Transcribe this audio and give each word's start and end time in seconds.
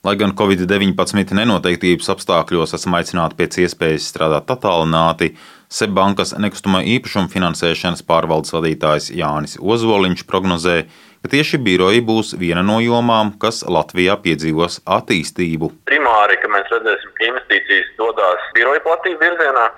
Lai 0.00 0.14
gan 0.16 0.30
Covid-19 0.32 1.34
nenoteiktības 1.36 2.06
apstākļos 2.14 2.70
esam 2.72 2.94
aicināti 2.96 3.36
pēc 3.36 3.58
iespējas 3.66 4.06
strādāt 4.08 4.48
attālināti, 4.48 5.34
Seibankas 5.68 6.32
nekustamā 6.40 6.80
īpašuma 6.94 7.28
finansēšanas 7.28 8.00
pārvaldes 8.08 8.54
vadītājs 8.56 9.10
Jānis 9.12 9.58
Ozoliņš 9.60 10.24
prognozē, 10.30 10.78
ka 11.20 11.30
tieši 11.34 11.60
biroji 11.66 12.00
būs 12.08 12.32
viena 12.40 12.64
no 12.64 12.78
jomām, 12.80 13.34
kas 13.44 13.60
Latvijā 13.68 14.16
piedzīvos 14.24 14.80
attīstību. 14.88 15.68
Primāri, 15.92 16.40
ka 16.40 16.48
mēs 16.48 16.72
redzēsim, 16.72 17.12
ka 17.20 17.28
investīcijas 17.28 17.92
dodas 18.00 18.48
biroju 18.56 18.80
platību 18.88 19.20
virzienā. 19.20 19.68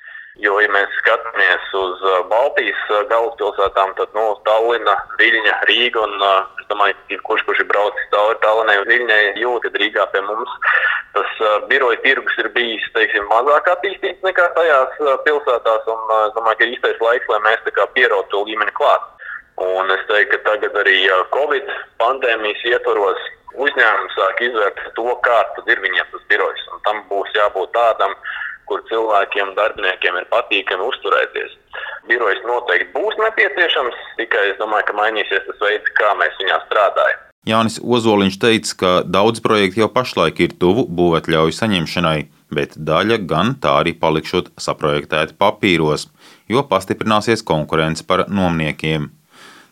Jo, 0.41 0.55
ja 0.57 0.69
mēs 0.73 0.89
skatāmies 0.97 1.65
uz 1.77 1.99
uh, 2.09 2.23
Baltijas 2.25 2.79
uh, 2.89 3.03
galvaspilsētām, 3.11 3.91
tad 3.99 4.15
nu, 4.17 4.23
Tallina, 4.47 4.95
Viļņa, 5.19 5.57
Rīga 5.69 6.01
un 6.01 6.15
uh, 6.17 6.47
es 6.57 6.65
domāju, 6.71 7.19
kurš, 7.27 7.43
kurš 7.45 7.61
ir 7.61 7.67
braucis 7.69 8.07
cauri 8.09 8.39
Tallinai 8.41 8.79
un 8.81 8.87
Viļņai, 8.89 9.19
jūt, 9.43 9.67
ka 9.67 9.77
Rīgā 9.77 10.07
pie 10.09 10.23
mums 10.25 10.55
tas 11.13 11.43
biroja 11.69 11.99
tirgus 12.01 12.39
ir 12.41 12.49
bijis 12.55 12.87
teiksim, 12.95 13.27
mazāk 13.29 13.69
attīstīts 13.75 14.25
nekā 14.25 14.47
tajās 14.55 14.95
pilsētās. 15.27 15.85
Un, 15.93 16.01
es 16.23 16.33
domāju, 16.33 16.57
ka 16.57 16.65
ir 16.65 16.73
īstais 16.73 17.03
laiks, 17.05 17.29
lai 17.29 17.37
mēs 17.45 17.69
pierautu 17.93 18.31
to 18.31 18.41
līmeni 18.47 18.73
klāt. 18.73 19.05
Un 19.61 19.93
es 19.93 20.01
teiktu, 20.09 20.39
ka 20.41 20.55
tagad 20.55 20.79
arī 20.81 20.97
Covid 21.35 21.69
pandēmijas 22.01 22.65
ietvaros 22.71 23.21
uzņēmumi 23.53 24.15
sāk 24.15 24.41
izvērtēt 24.47 24.95
to, 24.97 25.05
kāds 25.27 25.69
ir 25.69 25.85
viņiem 25.85 26.09
tas 26.09 26.25
birojs. 26.33 26.65
Un 26.73 26.81
tam 26.87 27.03
būs 27.11 27.29
jābūt 27.37 27.69
tādam, 27.77 28.17
kur 28.73 28.81
cilvēkiem, 28.89 29.53
darbiniekiem 29.59 30.17
ir 30.17 30.25
patīkami 30.33 30.89
uzturēties. 30.89 31.53
Birojas 32.09 32.41
noteikti 32.47 32.89
būs 32.95 33.19
nepieciešams, 33.21 33.99
tikai 34.17 34.47
es 34.49 34.57
domāju, 34.57 34.89
ka 34.89 34.97
mainīsies 34.97 35.45
tas 35.45 35.61
veids, 35.61 35.93
kā 35.99 36.09
mēs 36.17 36.41
viņā 36.41 36.57
strādājam. 36.65 37.21
Jānis 37.47 37.75
Ozoliņš 37.83 38.37
teica, 38.39 38.75
ka 38.79 38.91
daudz 39.03 39.43
projektu 39.43 39.83
jau 39.83 39.89
pašlaik 39.91 40.39
ir 40.45 40.55
tuvu 40.59 40.85
būvētļauju 40.87 41.55
saņemšanai, 41.57 42.19
bet 42.55 42.77
daļa 42.89 43.19
gan 43.27 43.53
tā 43.63 43.75
arī 43.81 43.93
palikšot 43.99 44.53
saprojektēti 44.65 45.35
papīros, 45.39 46.07
jo 46.47 46.63
pastiprināsies 46.69 47.43
konkurence 47.45 48.05
par 48.07 48.25
nomniekiem. 48.31 49.11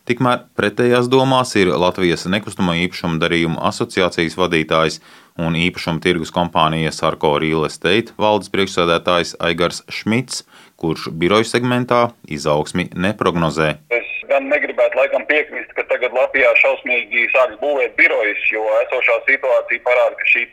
Tikmēr 0.02 0.40
pretējās 0.58 1.06
domās 1.06 1.52
ir 1.54 1.68
Latvijas 1.78 2.24
nekustamā 2.26 2.72
īpašuma 2.80 3.20
darījuma 3.22 3.60
asociācijas 3.68 4.34
vadītājs 4.34 4.96
un 5.38 5.54
īpašuma 5.54 6.02
tirgus 6.02 6.32
kompānijas 6.34 6.98
Arko 7.06 7.36
Real 7.38 7.62
Estate 7.68 8.10
valdes 8.18 8.50
priekšsēdētājs 8.50 9.36
Aigars 9.46 9.84
Šmits, 9.86 10.42
kurš 10.82 11.06
biroju 11.22 11.46
segmentā 11.46 12.00
izaugsmi 12.26 12.88
neprognozē. 12.98 13.68
Es 13.94 14.10
gan 14.32 14.50
negribētu 14.50 14.98
laikam 14.98 15.22
piekrist, 15.30 15.70
ka 15.78 15.86
tagad 15.92 16.18
Latvijā 16.18 16.50
šausmīgi 16.64 17.28
sāks 17.36 17.62
būvēt 17.62 17.94
birojas, 18.00 18.42
jo 18.50 18.66
esošā 18.80 19.20
situācija 19.30 19.86
parāda, 19.86 20.18
ka 20.18 20.28
šī 20.32 20.44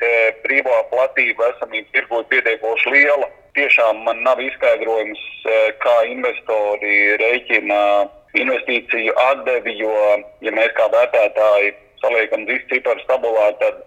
brīvā 0.45 0.77
platība 0.93 1.49
esamība 1.55 1.89
tirgu 1.97 2.21
ir 2.21 2.29
pietiekoši 2.35 2.95
liela. 2.99 3.33
Tiešām 3.57 4.05
man 4.05 4.21
nav 4.29 4.37
izskaidrojums, 4.45 5.25
eh, 5.49 5.73
kā 5.81 5.97
investori 6.13 7.17
rēķina 7.17 7.81
investīciju 8.37 9.13
atdevi, 9.31 9.77
jo, 9.81 9.93
ja 10.45 10.51
mēs 10.53 10.73
kā 10.77 10.89
vērtētāji 10.93 11.73
saliekam 12.01 12.45
visu 12.49 12.67
ciparu 12.71 13.05
tabulā, 13.09 13.51
tad 13.61 13.81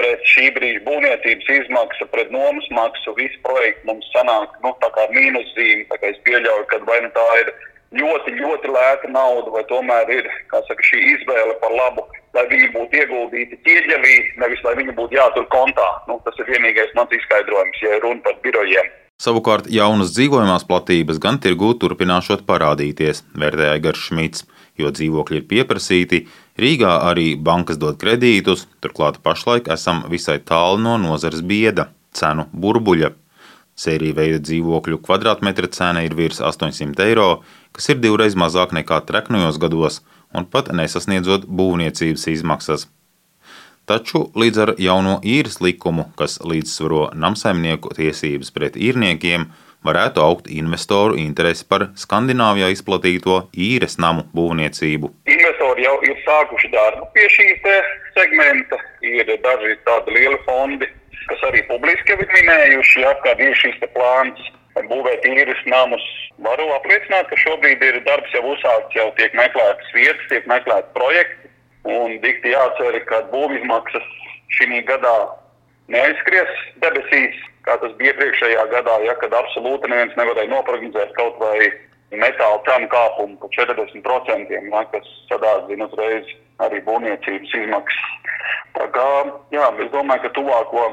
pret 0.00 0.22
šī 0.32 0.50
brīža 0.56 0.82
būvniecības 0.86 1.50
izmaksu, 1.56 2.08
pret 2.12 2.30
nomas 2.34 2.66
maksu, 2.74 3.14
visu 3.18 3.40
projektu 3.46 3.90
mums 3.90 4.06
sanāk 4.14 4.54
nu, 4.64 4.72
mīnuszīme. 5.16 6.00
Es 6.10 6.20
pieļauju, 6.26 6.64
ka 6.70 6.80
vai 6.88 7.00
nu 7.04 7.10
tā 7.16 7.26
ir 7.42 7.52
ļoti, 8.00 8.36
ļoti 8.38 8.72
lēta 8.74 9.10
nauda, 9.10 9.50
vai 9.56 9.64
tomēr 9.70 10.10
ir 10.14 10.30
saka, 10.50 10.78
šī 10.86 11.02
izvēle 11.14 11.56
par 11.62 11.74
labu, 11.74 12.06
lai 12.36 12.46
viņi 12.52 12.70
būtu 12.76 13.02
ieguldīti 13.02 13.58
ķieģelī, 13.66 14.16
nevis 14.42 14.62
lai 14.66 14.76
viņi 14.78 14.96
būtu 14.98 15.18
jātur 15.18 15.46
kontā. 15.54 15.88
Nu, 16.08 16.20
tas 16.24 16.38
ir 16.38 16.48
vienīgais 16.50 16.94
mans 16.98 17.12
izskaidrojums, 17.18 17.82
ja 17.82 18.00
runa 18.04 18.22
par 18.26 18.38
birojiem. 18.46 18.90
Savukārt 19.20 19.66
jaunas 19.68 20.14
dzīvojamās 20.14 20.62
platības 20.64 21.18
gan 21.20 21.36
tirgū 21.44 21.74
turpināšot 21.82 22.46
parādīties, 22.48 23.18
vērtēja 23.36 23.80
Gars 23.84 24.04
Šmits, 24.06 24.46
jo 24.80 24.88
dzīvokļi 24.96 25.42
ir 25.42 25.48
pieprasīti, 25.50 26.20
Rīgā 26.60 26.94
arī 27.10 27.34
bankas 27.36 27.76
dod 27.80 27.98
kredītus, 28.00 28.64
turklāt 28.80 29.18
pašlaik 29.20 29.68
esam 29.74 30.06
visai 30.08 30.38
tālu 30.50 30.80
no 30.80 30.96
nozares 31.02 31.42
bieda- 31.44 31.90
cenu 32.18 32.46
burbuļa. 32.52 33.10
Sērija 33.76 34.16
veida 34.16 34.38
dzīvokļu 34.40 35.02
kvadrātmetra 35.04 35.68
cena 35.68 36.00
ir 36.04 36.16
virs 36.16 36.40
800 36.40 37.04
eiro, 37.04 37.42
kas 37.72 37.90
ir 37.90 38.00
divreiz 38.00 38.34
mazāk 38.34 38.72
nekā 38.72 39.04
treknojos 39.04 39.60
gados 39.60 40.00
un 40.32 40.46
pat 40.46 40.72
nesasniedzot 40.72 41.44
būvniecības 41.44 42.26
izmaksas. 42.36 42.86
Taču 43.88 44.28
līdz 44.38 44.60
ar 44.62 44.74
jauno 44.78 45.18
īres 45.26 45.60
likumu, 45.64 46.10
kas 46.18 46.38
līdzsvaro 46.46 47.10
namsaimnieku 47.14 47.94
tiesības 47.96 48.52
pret 48.54 48.76
īrniekiem, 48.78 49.48
varētu 49.86 50.22
augt 50.22 50.50
investoru 50.52 51.16
interesi 51.20 51.64
par 51.68 51.88
Skandināvijā 51.98 52.68
izplatīto 52.74 53.40
īres 53.56 53.98
namu 53.98 54.26
būvniecību. 54.36 55.10
Investori 55.32 55.86
jau 55.86 55.96
ir 56.06 56.22
sākuši 56.26 56.70
darbu 56.74 57.08
pie 57.16 57.26
šī 57.36 57.48
segmenta. 58.16 58.78
Ir 59.00 59.26
daži 59.42 59.76
tādi 59.88 60.16
lieli 60.16 60.38
fondi, 60.46 60.88
kas 61.26 61.44
arī 61.48 61.64
publiski 61.68 62.16
ir 62.16 62.24
minējuši, 62.36 63.04
ja, 63.06 63.14
kad 63.24 63.40
ir 63.40 63.56
šis 63.56 63.80
plāns 63.96 64.50
būvēt 64.90 65.26
īres 65.26 65.60
namus. 65.66 66.04
Varu 66.40 66.70
apliecināt, 66.76 67.28
ka 67.28 67.36
šobrīd 67.36 67.82
ir 67.84 68.00
darbs 68.06 68.32
jau 68.32 68.44
uzsākts, 68.52 68.96
jau 68.96 69.10
tiek 69.18 69.34
meklētas 69.36 69.94
vietas, 69.96 70.28
tiek 70.30 70.46
meklēti 70.48 70.94
projekti. 70.96 71.49
Un 71.88 72.18
dikti 72.20 72.52
jācer, 72.52 72.98
ka 73.08 73.22
būvizmaksas 73.32 74.08
šī 74.56 74.82
gadā 74.88 75.14
neaizskries 75.88 76.50
debesīs, 76.82 77.38
kā 77.64 77.76
tas 77.80 77.94
bija 77.98 78.12
iepriekšējā 78.12 78.66
gadā, 78.72 78.98
ja 79.06 79.14
kad 79.20 79.32
absolūti 79.36 79.88
neviens 79.90 80.16
nevarēja 80.18 80.52
noprognozēt 80.52 81.14
kaut 81.16 81.38
vai 81.40 81.70
metāla 82.10 82.60
cenu 82.66 82.88
kāpumu 82.90 83.38
par 83.40 83.52
40%, 83.56 84.50
ja, 84.50 84.84
kas 84.92 85.12
sadārdzina 85.30 85.88
uzreiz 85.88 86.32
arī 86.60 86.82
būvniecības 86.86 87.54
izmaksas. 87.62 88.34
Tā 88.76 88.86
kā, 88.94 89.08
jā, 89.54 89.70
es 89.84 89.92
domāju, 89.94 90.26
ka 90.26 90.34
tuvāko 90.36 90.84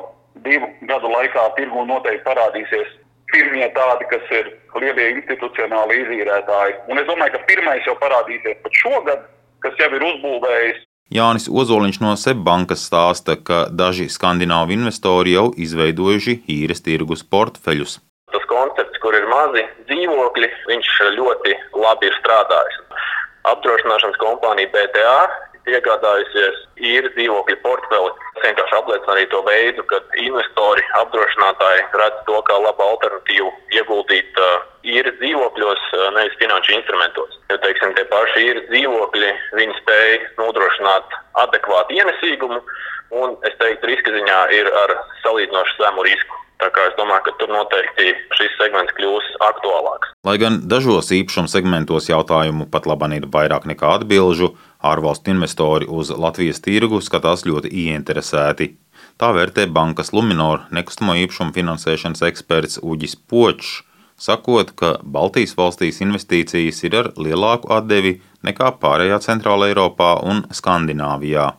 divu 0.46 0.70
gadu 0.90 1.12
laikā 1.12 1.50
tirgu 1.58 1.86
noteikti 1.90 2.26
parādīsies 2.26 2.94
pirmie 3.34 3.68
tādi, 3.76 4.08
kas 4.12 4.30
ir 4.40 4.52
lielie 4.78 5.08
institucionāli 5.18 6.02
izīrētāji. 6.04 6.78
Un 6.88 7.02
es 7.02 7.08
domāju, 7.10 7.36
ka 7.36 7.48
pirmais 7.50 7.90
jau 7.90 7.98
parādīsies 8.00 8.62
pat 8.64 8.80
šogad 8.82 9.26
kas 9.68 9.82
jau 9.84 9.90
ir 9.98 10.06
uzbūvējis. 10.14 10.84
Jānis 11.12 11.48
Ozoliņš 11.48 12.02
no 12.04 12.16
Seibankas 12.20 12.84
stāsta, 12.88 13.38
ka 13.40 13.68
daži 13.72 14.10
skandināvu 14.12 14.76
investori 14.76 15.38
jau 15.38 15.50
izveidojuši 15.56 16.42
īres 16.52 16.84
tirgus 16.84 17.24
portfeļus. 17.24 18.00
Tas 18.32 18.48
koncepts, 18.52 19.00
kur 19.04 19.16
ir 19.16 19.28
mazi 19.32 19.64
dzīvokļi, 19.88 20.50
viņš 20.68 20.90
ļoti 21.16 21.56
labi 21.80 22.10
ir 22.10 22.18
strādājis. 22.20 22.82
Apdrošināšanas 23.48 24.20
kompānija 24.20 24.72
BTA 24.74 25.20
iegādājusies 25.72 26.64
īres 26.80 27.14
dzīvokļu 27.18 27.58
portfeli. 27.64 28.14
Tas 28.38 28.46
vienkārši 28.46 28.78
apliecina 28.78 29.14
arī 29.16 29.26
to 29.32 29.42
veidu, 29.48 29.86
ka 29.90 30.00
investori, 30.24 30.86
apdrošinātāji 31.02 31.86
redz 32.02 32.24
to 32.30 32.42
kā 32.50 32.58
labu 32.64 32.86
alternatīvu 32.86 33.52
ieguldīt 33.80 34.42
uh, 34.42 34.66
īres 34.88 35.18
dzīvokļos, 35.22 35.86
uh, 35.98 36.08
nevis 36.18 36.40
finanšu 36.42 36.76
instrumentos. 36.78 37.40
Jo, 37.52 37.60
teiksim, 37.66 37.96
tie 37.98 38.08
paši 38.12 38.46
īres 38.50 38.68
dzīvokļi, 38.72 39.32
spēj 39.82 40.18
nodrošināt 40.42 41.16
adekvātu 41.46 41.98
ienesīgumu, 42.00 42.60
un, 43.22 43.38
es 43.48 43.56
teiktu, 43.62 43.88
riska 43.92 44.14
ziņā 44.16 44.42
ir 44.58 44.70
ar 44.84 44.98
salīdzinoši 45.24 45.82
zemu 45.82 46.06
risku. 46.08 46.44
Tā 46.58 46.72
kā 46.74 46.88
es 46.90 46.96
domāju, 46.98 47.28
ka 47.28 47.36
tur 47.38 47.52
noteikti 47.54 48.16
šis 48.34 48.56
segments 48.58 48.96
kļūs 48.98 49.28
aktuālāks. 49.46 50.17
Lai 50.28 50.34
gan 50.42 50.58
dažos 50.68 51.08
īpašuma 51.16 51.48
segmentos 51.48 52.10
jautājumu 52.10 52.66
pat 52.68 52.88
labāk 52.90 53.14
ir 53.16 53.26
vairāk 53.32 53.64
nekā 53.70 53.94
atbildžu, 53.96 54.50
ārvalstu 54.84 55.32
investori 55.32 55.86
uz 55.88 56.10
Latvijas 56.12 56.60
tirgu 56.66 57.00
skatās 57.06 57.46
ļoti 57.48 57.72
ieinteresēti. 57.72 58.68
Tā 59.16 59.30
vērtē 59.38 59.70
bankas 59.72 60.12
Luminor 60.12 60.66
nekustamo 60.76 61.16
īpašumu 61.22 61.56
finansēšanas 61.56 62.26
eksperts 62.28 62.82
Uģis 62.84 63.16
Počs, 63.32 63.70
sakot, 64.20 64.74
ka 64.76 64.98
Baltijas 65.16 65.56
valstīs 65.56 66.02
investīcijas 66.04 66.84
ir 66.84 67.00
ar 67.06 67.10
lielāku 67.16 67.72
atdevi 67.78 68.18
nekā 68.44 68.74
pārējā 68.84 69.22
Centrāla 69.30 69.72
Eiropā 69.72 70.18
un 70.28 70.44
Skandināvijā. 70.52 71.54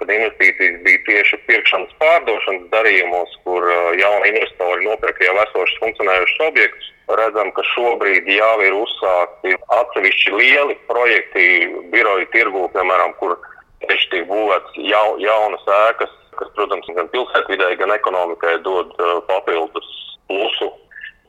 Iepriekš 0.00 0.30
mēs 0.30 0.38
redzējām, 0.40 0.80
ka 0.80 0.80
investīcijas 0.80 0.82
bija 0.84 0.98
tieši 1.06 1.36
pirkšanas 1.46 1.92
pārdošanas 2.00 2.70
darījumos, 2.72 3.36
kur 3.44 3.62
uh, 3.62 3.92
jauni 3.98 4.30
investori 4.32 4.84
nopirka 4.86 5.24
jau 5.24 5.36
esošus 5.44 5.80
funkcionējušus 5.80 6.40
objektus. 6.48 6.92
Redzam, 7.10 7.50
ka 7.52 7.62
šobrīd 7.74 8.28
jau 8.30 8.60
ir 8.62 8.72
uzsākti 8.72 9.56
atsevišķi 9.68 10.32
lieli 10.32 10.76
projekti 10.86 11.44
biroju 11.90 12.26
tirgū, 12.32 12.68
piemēram, 12.72 13.14
kur 13.18 13.36
tieši 13.82 14.10
tiek 14.10 14.28
būvētas 14.28 14.76
jau, 14.78 15.18
jaunas 15.18 15.64
ēkas, 15.66 16.12
kas, 16.38 16.52
protams, 16.54 16.86
gan 16.94 17.08
pilsētvidē, 17.10 17.76
gan 17.76 17.90
ekonomikai 17.90 18.60
dod 18.62 18.94
uh, 19.00 19.20
papildus 19.26 19.90
plusu. 20.28 20.70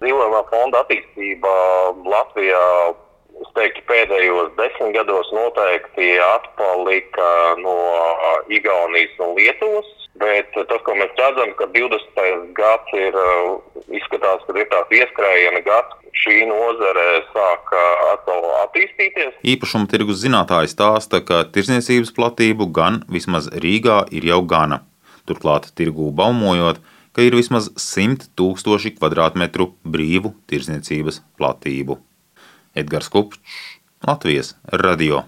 Dzīvojamā 0.01 0.45
fonda 0.49 0.81
attīstība 0.85 1.51
Latvijā 2.09 2.61
teiktu, 3.55 3.83
pēdējos 3.89 4.53
desmit 4.59 4.93
gados 4.95 5.31
noteikti 5.35 6.13
atpalika 6.25 7.31
no 7.61 7.77
Igaunijas 8.51 9.17
un 9.23 9.35
Lietuvas. 9.39 9.89
Bet 10.21 10.51
tas, 10.53 10.81
ko 10.85 10.93
mēs 10.99 11.13
redzam, 11.17 11.53
ka 11.57 11.65
20. 11.71 12.51
gads 12.57 12.95
ir, 12.99 13.15
izskatās, 13.95 14.43
ka 14.45 14.57
ir 14.59 14.67
tāds 14.69 14.97
ieskrējiena 14.99 15.61
gads, 15.65 15.95
šī 16.21 16.43
nozare 16.49 17.07
sāk 17.31 17.71
atkal 18.11 18.45
attīstīties. 18.65 19.39
Īpašuma 19.53 19.89
tirgus 19.89 20.21
zinātājs 20.21 20.75
stāsta, 20.75 21.23
ka 21.25 21.45
tirzniecības 21.55 22.13
platību 22.17 22.67
gan 22.75 23.01
vismaz 23.09 23.49
Rīgā 23.63 24.03
ir 24.11 24.27
jau 24.29 24.41
gana. 24.43 24.83
Turklāt 25.29 25.71
tirgū 25.79 26.11
baumojot, 26.13 26.83
ka 27.15 27.25
ir 27.25 27.39
vismaz 27.39 27.71
100 27.79 28.31
tūkstoši 28.37 28.95
kvadrātmetru 28.99 29.71
brīvu 29.87 30.35
tirzniecības 30.51 31.23
platību. 31.39 32.01
Edgars 32.75 33.09
Kupčs, 33.09 33.39
Latvijas 34.07 34.55
radio. 34.63 35.23